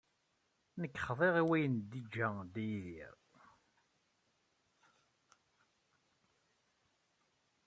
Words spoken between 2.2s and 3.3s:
Dda Yidir.